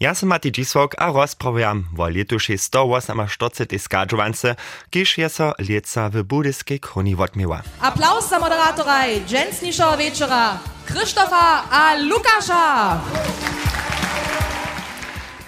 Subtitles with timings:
[0.00, 4.54] Ja sam ti džisok, a rozprawiam wo letuši 148 skadžovance,
[4.90, 7.60] kiš je so ljeca v budiske kroni vodmiva.
[7.80, 13.39] Applaus za moderatoraj Jens Nišova večera, Krzysztofa a Lukasza!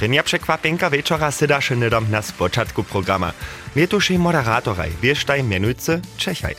[0.00, 3.32] Prynja przekwapenka wieczora sydaše nydom na spoczatku programa.
[3.76, 6.54] Letušej moderatoraj wiesztaj mianujcy Czechaj.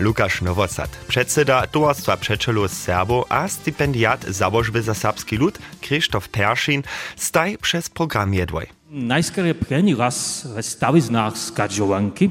[0.00, 6.82] Lukasz Nowosad, przedsyda Towarstwa Przeczelu Serbo a stipendiat założby za serbski lud Krzysztof Perszin
[7.16, 8.66] staj przez program jedwoj.
[8.90, 12.30] Najskôr první raz v staviznách skadžovanky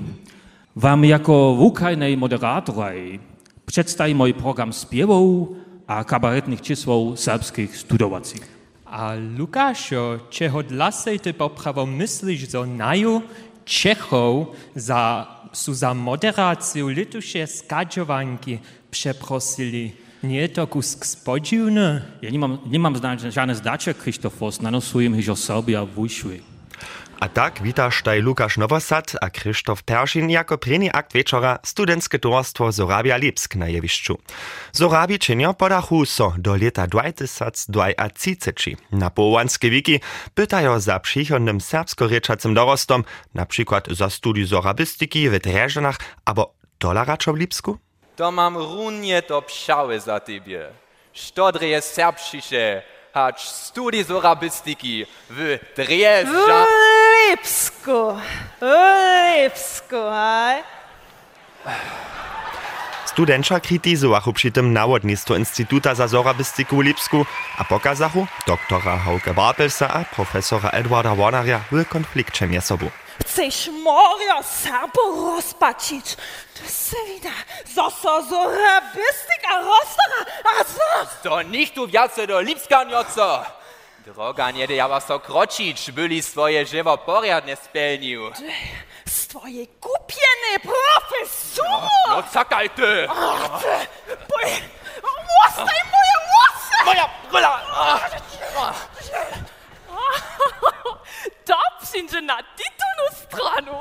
[0.76, 3.20] vám jako vúkajnej moderátoraj
[3.68, 5.60] představím môj program spievov
[5.92, 8.63] a kabaretných číslov serbských studovacích.
[8.94, 13.22] A Lukášo, čeho dlasej ty poprawo myślisz, że naju
[13.66, 18.60] Czechów za, su za moderację lituše skadžovanky
[18.92, 19.92] przeprosili?
[20.24, 22.02] Nie to kusk spodziwny?
[22.22, 26.40] Ja nemám, nemám znať, žiadne zdače, Kristofos, nanosujem, že Serbia vúšuje.
[26.40, 26.53] A
[27.30, 33.18] tak witaš taj Lukasz Nowosad a Krzysztof Perszin jako preni akt wieczora studenckie towarstwo Zorabia
[33.18, 34.18] Lipsk na jewiszczu.
[34.72, 38.78] Zorabi czynią podachu so do lata 2030.
[38.92, 40.00] Na połanskie wiki
[40.34, 47.38] pytają za przychodnym serbsko-ryczacym dorostom, na przykład za studium zorabistyki w Dreżanach, albo dolaraczo w
[47.38, 47.78] Lipsku?
[48.16, 50.70] To mam runie to psiały za tybie.
[51.14, 55.58] Szczodry jest serbszysze, hacz studii zorabistyki w.
[57.30, 58.18] Lipsku,
[58.62, 60.64] Lipsku, hej?
[63.06, 67.26] Studenča kritizowachu przy tym nawodnictwo Instytuta za zorabistyku w Lipsku,
[67.58, 72.90] a pokazachu doktora Hauke Bartelsa a profesora Edwarda Warneria w konflikcie między sobą.
[73.22, 75.02] Chceš morja Serbo
[75.36, 76.16] rozpačić?
[76.54, 77.30] To se vida,
[77.76, 81.22] zoso zorabistyka rostara, a zos!
[81.24, 83.63] To nicht tu wiace do Lipska njoco.
[84.06, 84.52] Droga
[84.90, 88.32] was so kročić, byli swoje żywo porjadne spełnił.
[89.06, 91.88] Z twojej kupieny profesuru!
[92.10, 93.08] No cakaj ty!
[94.30, 94.46] Boj,
[95.04, 96.86] łostaj moje łosy!
[96.86, 97.62] Moja bryla!
[101.48, 103.80] Dobrze, na titulu stranu!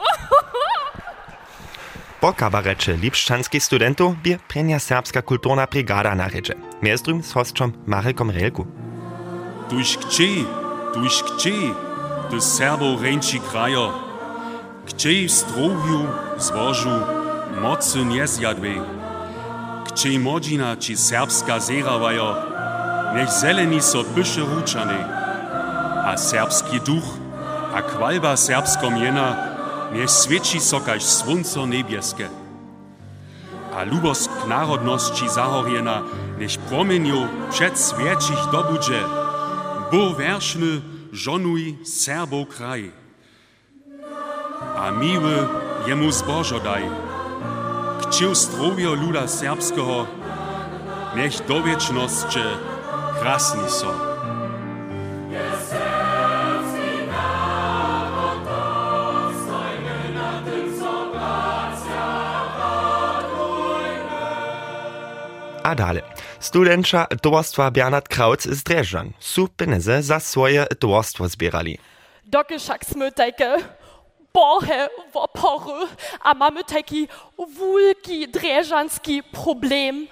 [2.21, 6.55] Po kabarecie lipszczanskich studentów bie prenia serbska kulturna brigada na recze.
[6.83, 8.82] Między z hostem Marekom Relku.
[9.73, 10.45] Tuž kči,
[10.93, 11.73] tuž kči,
[12.29, 13.89] ty Serbo ręci krajo.
[14.85, 16.05] Kči v zdrowiu,
[16.37, 16.93] zbożu,
[17.57, 18.77] mocy nie zjadwej.
[19.89, 22.37] Kči modzina ci serbska zerawajo,
[23.17, 25.01] niech zeleni so pysze ruczany.
[26.05, 27.09] A serbski duch,
[27.73, 29.37] a kwalba serbsko miena,
[29.97, 32.29] niech świeci so kaž słonco niebieskie.
[33.73, 36.05] A lubost k narodności zahorjena,
[36.37, 39.22] niech promieniu przed świecich dobudzie,
[39.93, 40.81] bo werszny
[41.13, 42.93] żonuj Serbo kraj.
[44.77, 45.49] A miły
[45.87, 46.83] jemu zbożo daj,
[48.01, 48.35] kcił
[48.95, 50.07] luda serbskiego,
[51.17, 52.41] niech do wieczności
[53.21, 54.12] krasni so.
[65.73, 66.03] A dalej.
[66.41, 69.49] Studenča towarstwa Bernhard Krautz z Dreżan su
[70.01, 71.79] za swoje towarstwo zbierali.
[72.29, 73.57] Doky však sme také
[74.37, 75.89] bohe v oporu
[76.21, 80.09] a mamy taki wulki dreżanski problem.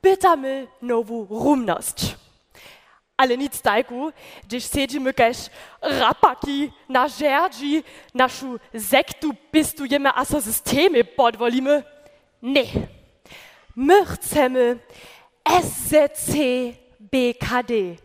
[0.00, 2.14] Pytamy nową rumność.
[3.16, 4.12] Ale nic tajku,
[4.46, 5.50] gdyż siedzimy każ
[5.82, 7.82] rapaki na żerdzi,
[8.14, 11.82] naszą sektu pistujemy a so systemy podwolimy.
[12.42, 12.97] Nie.
[13.78, 14.78] Mürtzhemmel,
[15.46, 16.34] SZC,
[16.98, 17.96] BKD.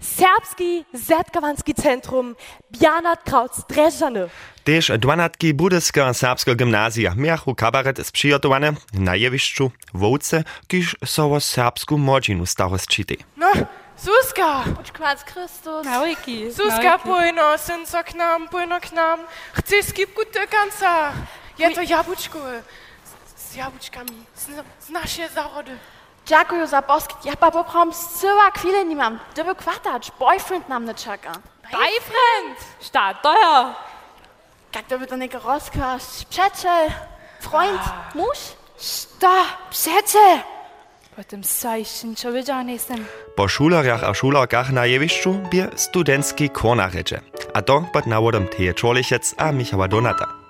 [0.00, 2.34] Serbski Zetkavanski Zentrum,
[2.70, 4.28] Bjarnat Krauts Drežane.
[4.64, 11.96] Tež 12 budetska srpska gimnazija Mjahu Kabaret is przygotowane na jewišću Vouce, kiż sovo srpsku
[11.96, 13.18] mođinu starostčiti.
[13.36, 13.52] No,
[13.96, 14.64] Suska!
[14.76, 15.84] Počkvac Kristus!
[15.84, 16.50] Naujki!
[16.50, 19.20] Suska, pojno, synco k nam, pojno k nam.
[19.52, 21.12] Chci skipku do konca.
[21.58, 22.38] Jeto jabučku.
[23.54, 24.24] Z, z jabłuczkami.
[24.34, 24.48] Z,
[24.80, 25.78] z nasze zarody.
[26.26, 27.24] Dziękuję za poskit.
[27.24, 29.18] Ja pa poprom syła chwilę nie mam.
[29.36, 31.32] Dyby kwatacz, boyfriend nam nie czeka.
[31.72, 32.58] Boyfriend!
[32.80, 33.74] Staat teuer!
[34.74, 36.02] Jak to by to nie rozkaż?
[36.30, 36.90] Przyjaciel,
[37.40, 37.82] freund,
[38.14, 38.38] muž?
[38.76, 40.42] Sta, przece!
[41.16, 43.06] Po tym sajszyn człowieka jestem.
[43.36, 47.20] Po šulerjach a šulerkach na jewišću bie studentski korna reče.
[47.54, 50.43] A to pod nawodom Teje Czorlichec a Michała Donata.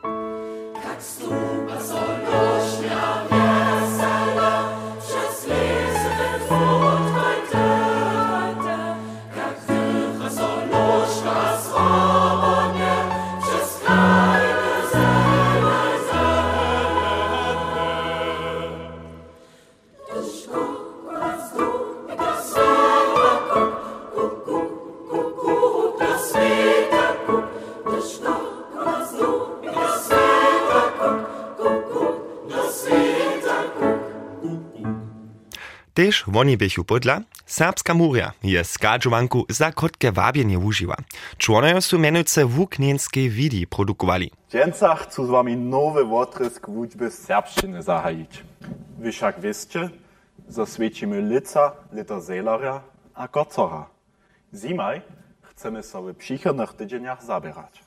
[35.94, 40.96] Tež oni bychu podla, Serbska Muria je skadžovanku za krótkie wabienie używa.
[41.38, 44.31] Członojo su menujce wuknienskie widi produkowali.
[44.50, 48.44] Dżęca chcą z wami nowy wotrysk wuczby serbszczyny zahajić.
[48.99, 49.91] Wy wszak wiecie,
[50.49, 52.81] że świecimy lica, lita Zelaria
[53.14, 53.87] a Gocora.
[54.55, 55.00] Zimaj
[55.43, 57.85] chcemy sobie w przychodnych tydzieniach zabierać.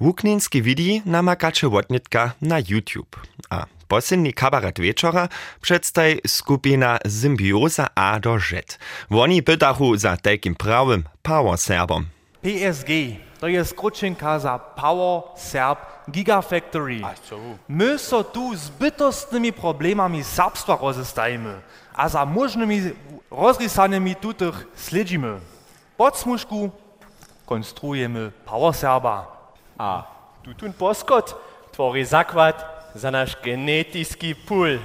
[0.00, 3.16] Wuknienski widi namakacze wotnitka na YouTube.
[3.50, 5.28] A posledný kabaret wieczora
[5.60, 8.78] przedstawi skupina Symbioza A do Z.
[9.10, 12.06] Oni pytachu za takim prawym power serbom.
[12.42, 12.88] PSG,
[13.40, 15.78] to jest skrócinka za Power Serb
[16.10, 17.00] Gigafactory.
[17.68, 21.60] My so tu z bytostnymi problemami serbstwa rozestajemy,
[21.94, 22.82] a za możnymi
[23.30, 25.40] rozrysanymi tutych śledzimy.
[25.96, 26.70] Pod smuszku
[27.46, 29.26] konstruujemy Power Serba.
[29.78, 30.02] A
[30.42, 31.34] tutun poskot
[31.72, 34.80] tvorí zakład za naš genetijski pul.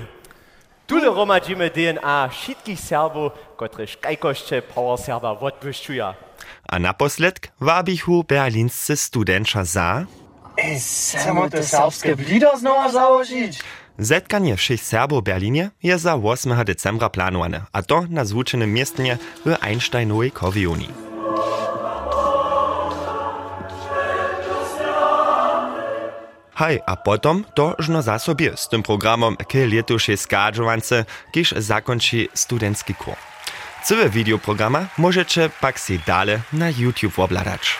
[0.83, 6.03] Tule romadžime DNA všetkých Serbov, ktorí škajkošte power Serba odpúšťujú.
[6.63, 9.89] A naposledk vábichu berlínsce studentča za...
[10.53, 13.57] Chcemo te serbské blída znova založiť.
[13.97, 16.49] Zetkanie všech Serbov v Berlíne je za 8.
[16.65, 21.02] decembra plánované, a to na zvučenom miestne v Einsteinowej Kovioni.
[26.63, 31.03] Hej, a potom to žno za sobie z tym programom k letušej skadžovance,
[31.35, 33.19] kiž zakončí studentski kur.
[33.83, 37.75] Całe videoprograma możecie pak si dale na YouTube obladać.